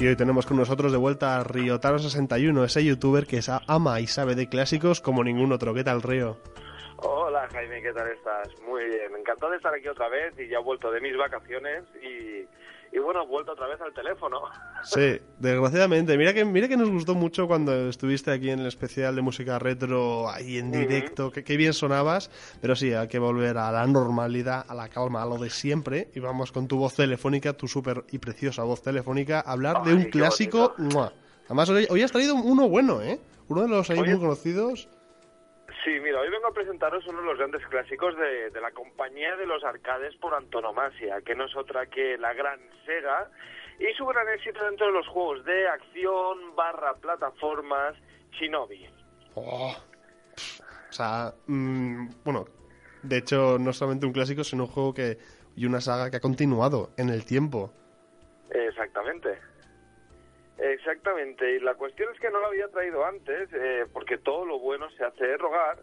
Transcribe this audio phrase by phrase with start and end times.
[0.00, 4.36] Y hoy tenemos con nosotros de vuelta a Riotaro61, ese youtuber que ama y sabe
[4.36, 5.74] de clásicos como ningún otro.
[5.74, 6.36] ¿Qué tal, Río?
[6.98, 8.48] Hola, Jaime, ¿qué tal estás?
[8.62, 11.82] Muy bien, encantado de estar aquí otra vez y ya he vuelto de mis vacaciones
[12.00, 12.46] y,
[12.92, 14.40] y bueno, vuelto otra vez al teléfono.
[14.84, 16.16] Sí, desgraciadamente.
[16.16, 19.58] Mira que, mira que nos gustó mucho cuando estuviste aquí en el especial de música
[19.58, 22.30] retro, ahí en directo, que, bien sonabas,
[22.60, 26.10] pero sí, hay que volver a la normalidad, a la calma, a lo de siempre,
[26.14, 29.94] y vamos con tu voz telefónica, tu súper y preciosa voz telefónica, a hablar de
[29.94, 30.74] un clásico.
[31.46, 33.20] Además, hoy, has traído uno bueno, ¿eh?
[33.48, 34.88] Uno de los ahí muy conocidos.
[35.84, 39.36] Sí, mira, hoy vengo a presentaros uno de los grandes clásicos de, de, la compañía
[39.36, 43.30] de los arcades por antonomasia, que no es otra que la gran Sega,
[43.78, 47.94] y su gran éxito dentro de los juegos de acción barra plataformas
[48.32, 48.88] Shinobi.
[49.34, 49.72] Oh.
[50.90, 52.46] O sea, mmm, bueno,
[53.02, 55.18] de hecho no solamente un clásico, sino un juego que
[55.54, 57.72] y una saga que ha continuado en el tiempo.
[58.50, 59.38] Exactamente.
[60.58, 64.58] Exactamente, y la cuestión es que no lo había traído antes, eh, porque todo lo
[64.58, 65.78] bueno se hace rogar,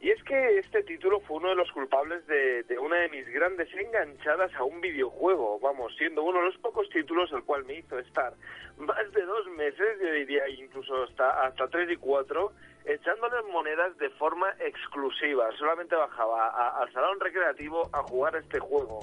[0.00, 3.68] y es que este título fue uno de los culpables de, una de mis grandes
[3.74, 7.98] enganchadas a un videojuego, vamos, siendo uno de los pocos títulos el cual me hizo
[7.98, 8.32] estar
[8.78, 12.52] más de dos meses, yo diría incluso hasta, hasta tres y cuatro,
[12.84, 15.50] echándoles monedas de forma exclusiva.
[15.58, 19.00] Solamente bajaba a, al salón recreativo a jugar este juego.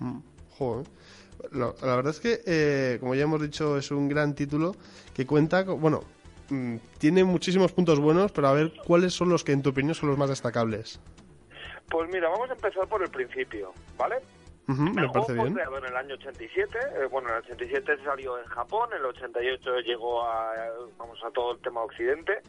[0.00, 0.18] Mm,
[0.58, 0.86] joder.
[1.52, 4.74] La, la, verdad es que, eh, como ya hemos dicho, es un gran título
[5.14, 6.00] que cuenta, con, bueno,
[6.50, 9.94] mmm, tiene muchísimos puntos buenos, pero a ver, ¿cuáles son los que en tu opinión
[9.94, 11.00] son los más destacables?
[11.90, 14.16] Pues mira, vamos a empezar por el principio, ¿vale?
[14.66, 15.52] Uh -huh, me parece bien.
[15.52, 19.04] creado en el año 87, eh, bueno, en el 87 salió en Japón, en el
[19.06, 20.54] 88 llegó a,
[20.96, 22.40] vamos, a todo el tema occidente,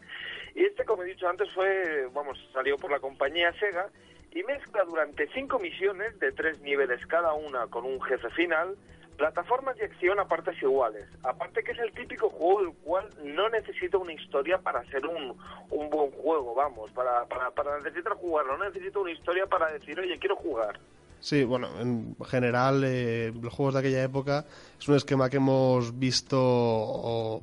[0.54, 3.90] y este, como he dicho antes, fue, vamos, salió por la compañía Sega,
[4.32, 8.76] y mezcla durante cinco misiones de tres niveles cada una con un jefe final,
[9.16, 11.06] plataformas y acción a partes iguales.
[11.22, 15.36] Aparte que es el típico juego el cual no necesita una historia para ser un,
[15.70, 19.98] un buen juego, vamos, para, para, para necesitar jugarlo, no necesita una historia para decir,
[19.98, 20.78] oye, quiero jugar.
[21.18, 24.44] Sí, bueno, en general eh, los juegos de aquella época
[24.78, 27.40] es un esquema que hemos visto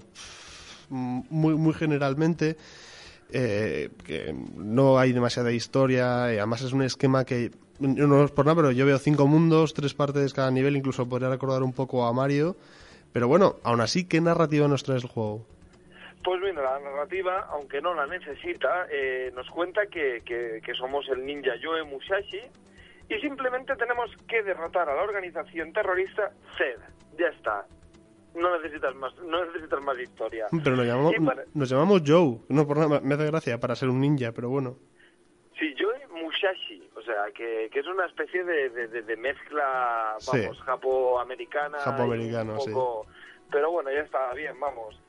[0.90, 2.56] muy, muy generalmente.
[3.32, 8.46] Eh, que no hay demasiada historia, y además es un esquema que no es por
[8.46, 12.06] nada, pero yo veo cinco mundos, tres partes cada nivel, incluso podría recordar un poco
[12.06, 12.56] a Mario.
[13.12, 15.46] Pero bueno, aún así, ¿qué narrativa nos trae el juego?
[16.24, 21.08] Pues bien, la narrativa, aunque no la necesita, eh, nos cuenta que, que, que, somos
[21.10, 22.42] el ninja Yoe Musashi
[23.10, 26.80] y simplemente tenemos que derrotar a la organización terrorista ZED.
[27.20, 27.66] Ya está.
[28.36, 30.48] No necesitas más, no necesitas más historia.
[30.64, 31.44] Pero nos llamamos, para...
[31.54, 32.40] nos llamamos Joe.
[32.50, 34.78] No por nada, me hace gracia para ser un ninja, pero bueno.
[35.60, 40.58] Sí, Yoe Musashi, o sea, que, que es una especie de, de, de mezcla, vamos,
[40.58, 40.64] sí.
[40.66, 41.80] japo-americana.
[41.80, 43.06] Japo-americano, poco...
[43.06, 43.12] sí.
[43.52, 45.00] Pero bueno, ya está bien, vamos.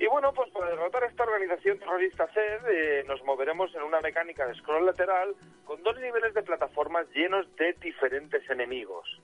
[0.00, 4.00] Y bueno, pues para derrotar a esta organización terrorista CED eh, nos moveremos en una
[4.00, 9.22] mecánica de scroll lateral con dos niveles de plataformas llenos de diferentes enemigos.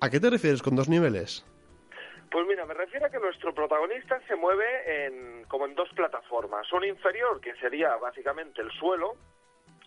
[0.00, 1.44] ¿A qué te refieres con dos niveles?
[2.30, 6.70] Pues mira, me refiero a que nuestro protagonista se mueve en, como en dos plataformas.
[6.72, 9.14] Una inferior, que sería básicamente el suelo,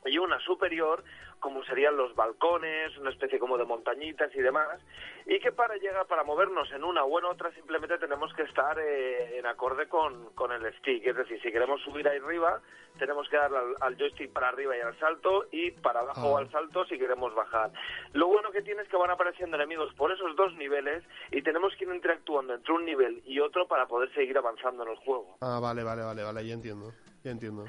[0.05, 1.03] y una superior
[1.39, 4.77] como serían los balcones, una especie como de montañitas y demás,
[5.25, 8.77] y que para llegar, para movernos en una o en otra simplemente tenemos que estar
[8.77, 12.59] eh, en acorde con, con el stick, es decir, si queremos subir ahí arriba,
[12.97, 16.41] tenemos que darle al, al joystick para arriba y al salto, y para abajo Ah.
[16.41, 17.71] al salto si queremos bajar.
[18.11, 21.73] Lo bueno que tiene es que van apareciendo enemigos por esos dos niveles, y tenemos
[21.77, 25.37] que ir interactuando entre un nivel y otro para poder seguir avanzando en el juego.
[25.39, 26.91] Ah, vale, vale, vale, vale, ya entiendo,
[27.23, 27.63] ya entiendo.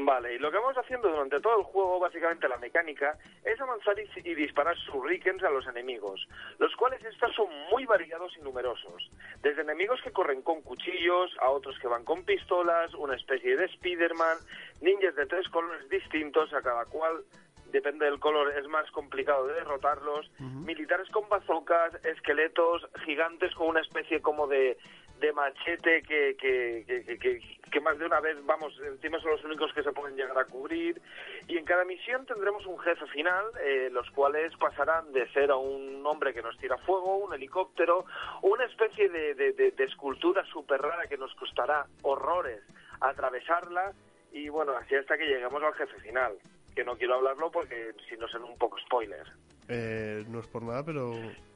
[0.00, 3.96] Vale, y lo que vamos haciendo durante todo el juego, básicamente la mecánica, es avanzar
[3.98, 6.28] y, y disparar shurikens a los enemigos,
[6.60, 9.10] los cuales estos son muy variados y numerosos.
[9.42, 13.64] Desde enemigos que corren con cuchillos, a otros que van con pistolas, una especie de
[13.64, 14.38] Spider-Man,
[14.82, 17.24] ninjas de tres colores distintos, a cada cual
[17.72, 20.64] depende del color, es más complicado de derrotarlos, uh -huh.
[20.64, 24.78] militares con bazocas, esqueletos, gigantes con una especie como de,
[25.20, 29.72] de machete que, que, que, que, más de una vez, vamos, encima son los únicos
[29.72, 31.00] que se pueden llegar a cubrir.
[31.46, 35.56] Y en cada misión tendremos un jefe final, eh, los cuales pasarán de ser a
[35.56, 38.04] un hombre que nos tira fuego, un helicóptero,
[38.42, 42.62] una especie de, de, de, de escultura súper rara que nos costará horrores
[43.00, 43.92] atravesarla
[44.32, 46.34] y bueno, así hasta que lleguemos al jefe final,
[46.74, 49.26] que no quiero hablarlo porque si no será un poco spoiler.
[49.68, 51.12] Eh, no es por nada, pero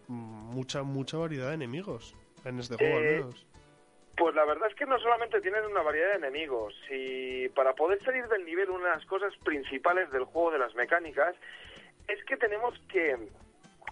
[0.09, 2.15] mucha, mucha variedad de enemigos
[2.45, 3.47] en este juego al Eh, menos.
[4.23, 8.01] Pues la verdad es que no solamente tienen una variedad de enemigos, y para poder
[8.05, 11.35] salir del nivel una de las cosas principales del juego de las mecánicas
[12.07, 13.17] es que tenemos que,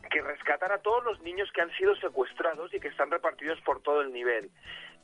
[0.08, 3.82] que rescatar a todos los niños que han sido secuestrados y que están repartidos por
[3.82, 4.50] todo el nivel.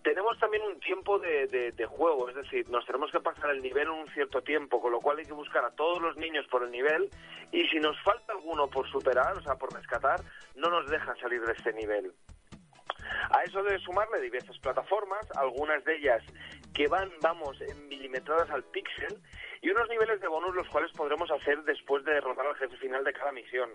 [0.04, 3.62] Tenemos también un tiempo de, de- de juego, es decir, nos tenemos que pasar el
[3.62, 6.46] nivel en un cierto tiempo, con lo cual hay que buscar a todos los niños
[6.46, 7.10] por el nivel
[7.50, 10.20] y si nos falta alguno por superar, o sea, por rescatar,
[10.54, 12.12] no nos deja salir de este nivel.
[13.30, 16.22] A eso debe sumarle diversas plataformas, algunas de ellas
[16.74, 19.18] que van, vamos, en milimetradas al píxel,
[19.62, 23.02] y unos niveles de bonus los cuales podremos hacer después de derrotar al jefe final
[23.04, 23.70] de cada misión.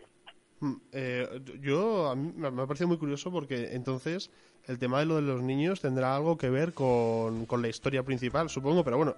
[0.59, 1.27] Mm, eh,
[1.59, 4.29] yo, a mí me ha parecido muy curioso porque entonces
[4.67, 8.03] el tema de lo de los niños tendrá algo que ver con, con la historia
[8.03, 9.15] principal, supongo, pero bueno,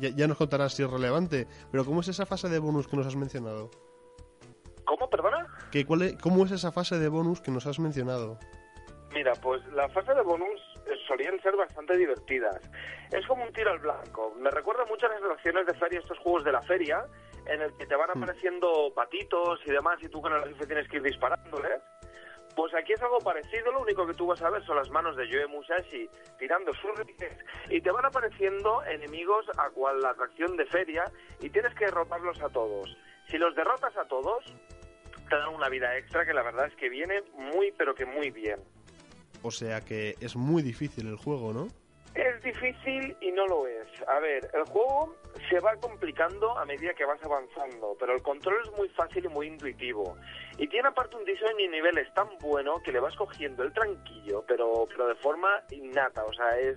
[0.00, 1.48] ya, ya nos contarás si es relevante.
[1.72, 3.68] Pero ¿cómo es esa fase de bonus que nos has mencionado?
[4.84, 5.44] ¿Cómo, perdona?
[5.72, 8.38] ¿Qué, cuál es- ¿Cómo es esa fase de bonus que nos has mencionado?
[9.16, 12.60] Mira, pues la fase de bonus eh, solían ser bastante divertidas.
[13.10, 14.34] Es como un tiro al blanco.
[14.38, 17.02] Me recuerda mucho a las relaciones de feria, estos juegos de la feria,
[17.46, 20.86] en el que te van apareciendo patitos y demás, y tú con el rifle tienes
[20.90, 21.80] que ir disparándoles.
[22.54, 25.16] Pues aquí es algo parecido, lo único que tú vas a ver son las manos
[25.16, 27.38] de Yoe Musashi tirando sus rifles
[27.70, 31.04] y te van apareciendo enemigos a cual la atracción de feria
[31.40, 32.94] y tienes que derrotarlos a todos.
[33.30, 34.44] Si los derrotas a todos,
[35.30, 38.30] te dan una vida extra que la verdad es que viene muy pero que muy
[38.30, 38.60] bien.
[39.46, 41.68] O sea que es muy difícil el juego, ¿no?
[42.16, 43.86] Es difícil y no lo es.
[44.08, 45.14] A ver, el juego
[45.48, 49.28] se va complicando a medida que vas avanzando, pero el control es muy fácil y
[49.28, 50.16] muy intuitivo.
[50.58, 54.44] Y tiene aparte un diseño y niveles tan bueno que le vas cogiendo el tranquillo,
[54.48, 56.24] pero, pero de forma innata.
[56.24, 56.76] O sea, es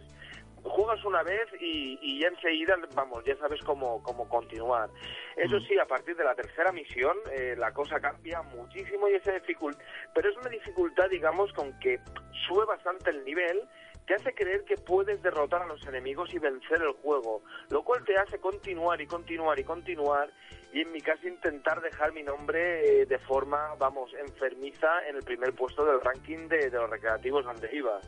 [0.64, 4.90] juegas una vez y, y ya enseguida, vamos, ya sabes cómo, cómo continuar.
[5.36, 9.32] Eso sí, a partir de la tercera misión eh, la cosa cambia muchísimo y esa
[9.34, 9.84] dificultad,
[10.14, 12.00] pero es una dificultad, digamos, con que
[12.48, 13.62] sube bastante el nivel,
[14.06, 18.04] te hace creer que puedes derrotar a los enemigos y vencer el juego, lo cual
[18.06, 20.32] te hace continuar y continuar y continuar
[20.74, 25.24] y en mi caso intentar dejar mi nombre eh, de forma, vamos, enfermiza en el
[25.24, 28.00] primer puesto del ranking de, de los recreativos donde iba.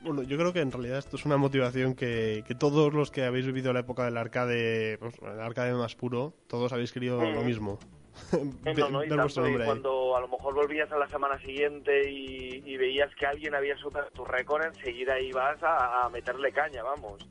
[0.00, 3.24] Bueno, yo creo que en realidad esto es una motivación que, que todos los que
[3.24, 7.34] habéis vivido la época del arcade, pues, el arcade más puro, todos habéis querido Mm.
[7.34, 7.78] lo mismo.
[8.64, 12.10] Eh, No, no, y tanto, y cuando a lo mejor volvías a la semana siguiente
[12.10, 16.82] y, y veías que alguien había superado tu récord, enseguida ibas a, a meterle caña,
[16.82, 17.28] vamos.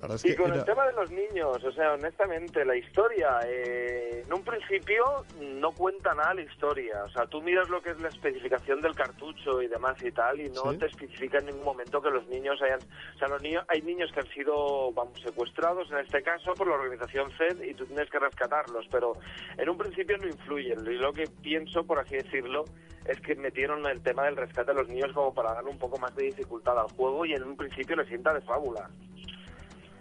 [0.00, 4.22] La Y con era- el tema de los niños, o sea, honestamente, la historia, eh,
[4.24, 7.02] en un principio no cuenta nada la historia.
[7.04, 10.40] O sea, tú miras lo que es la especificación del cartucho y demás y tal,
[10.40, 10.78] y no Sí.
[10.78, 12.78] te especifica en ningún momento que los niños hayan...
[13.16, 16.68] O sea, los niños, hay niños que han sido, vamos, secuestrados, en este caso, por
[16.68, 19.14] la organización FED, y tú tienes que rescatarlos, pero
[19.56, 20.78] en un principio no influyen.
[20.86, 22.64] Y lo que pienso, por así decirlo,
[23.04, 25.98] es que metieron el tema del rescate a los niños como para darle un poco
[25.98, 28.88] más de dificultad al juego y en un principio le sienta de fábula.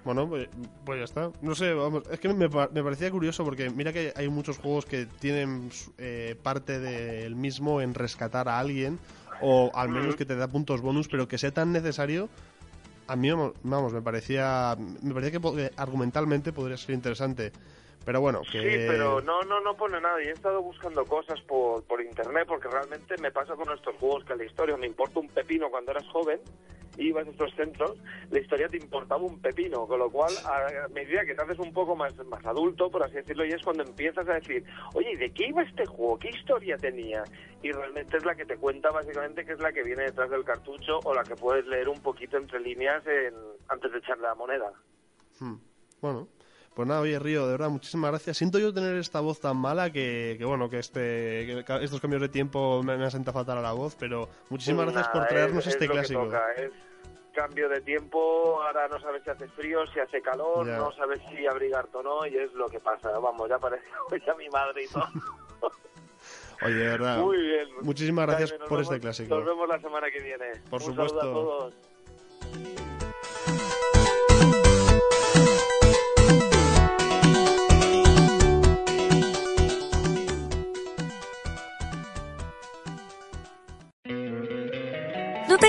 [0.07, 0.47] Bueno, pues,
[0.85, 1.31] pues ya está.
[1.41, 4.85] No sé, vamos, es que me, me parecía curioso porque mira que hay muchos juegos
[4.85, 8.99] que tienen eh, parte del mismo en rescatar a alguien
[9.41, 12.29] o al menos que te da puntos bonus, pero que sea tan necesario,
[13.05, 13.29] a mí,
[13.63, 17.51] vamos, me parecía me parecía que, que argumentalmente podría ser interesante.
[18.07, 18.61] Pero bueno, que...
[18.61, 20.23] Sí, pero no, no, no pone nada.
[20.23, 24.23] Y he estado buscando cosas por, por internet porque realmente me pasa con estos juegos
[24.23, 26.39] que la historia me importa un pepino cuando eras joven
[26.95, 27.95] ibas a estos centros,
[28.31, 31.71] la historia te importaba un pepino, con lo cual a medida que te haces un
[31.71, 34.63] poco más, más adulto, por así decirlo, y es cuando empiezas a decir,
[34.95, 36.17] oye, ¿y de qué iba este juego?
[36.17, 37.23] ¿Qué historia tenía?
[37.61, 40.43] Y realmente es la que te cuenta básicamente que es la que viene detrás del
[40.43, 43.35] cartucho o la que puedes leer un poquito entre líneas en-
[43.67, 44.71] antes de echarle la moneda.
[45.39, 45.57] Hmm.
[46.01, 46.27] Bueno,
[46.77, 48.37] pues nada, oye Río, de verdad, muchísimas gracias.
[48.37, 52.21] Siento yo tener esta voz tan mala que, que bueno, que, este, que estos cambios
[52.21, 55.65] de tiempo me, me han sentado fatal a la voz, pero muchísimas gracias por traernos
[55.65, 56.25] es- es este que clásico.
[56.25, 56.71] toca, es
[57.33, 60.77] cambio de tiempo, ahora no sabes si hace frío, si hace calor, Ya.
[60.77, 63.09] no sabes si abrigarte o no, y es lo que pasa.
[63.17, 63.83] Vamos, ya parece
[64.27, 65.03] ya mi madre y todo.
[66.65, 67.67] Oye, de verdad, Muy bien.
[67.81, 69.35] muchísimas gracias por vemos- este clásico.
[69.35, 70.45] Nos vemos la semana que viene.
[70.69, 71.19] Por Un saludo supuesto.
[71.19, 71.73] a todos.